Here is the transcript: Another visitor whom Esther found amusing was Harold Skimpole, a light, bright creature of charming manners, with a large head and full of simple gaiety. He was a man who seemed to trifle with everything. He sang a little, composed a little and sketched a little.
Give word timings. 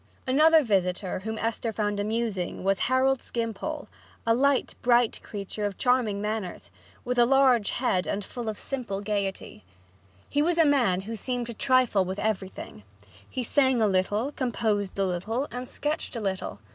Another 0.25 0.63
visitor 0.63 1.19
whom 1.19 1.37
Esther 1.37 1.71
found 1.71 1.99
amusing 1.99 2.63
was 2.63 2.79
Harold 2.89 3.21
Skimpole, 3.21 3.87
a 4.25 4.33
light, 4.33 4.73
bright 4.81 5.19
creature 5.21 5.63
of 5.63 5.77
charming 5.77 6.19
manners, 6.19 6.71
with 7.05 7.19
a 7.19 7.25
large 7.27 7.69
head 7.69 8.07
and 8.07 8.25
full 8.25 8.49
of 8.49 8.57
simple 8.57 9.01
gaiety. 9.01 9.63
He 10.27 10.41
was 10.41 10.57
a 10.57 10.65
man 10.65 11.01
who 11.01 11.15
seemed 11.15 11.45
to 11.45 11.53
trifle 11.53 12.03
with 12.03 12.17
everything. 12.17 12.81
He 13.29 13.43
sang 13.43 13.79
a 13.79 13.85
little, 13.85 14.31
composed 14.31 14.97
a 14.97 15.05
little 15.05 15.47
and 15.51 15.67
sketched 15.67 16.15
a 16.15 16.19
little. 16.19 16.57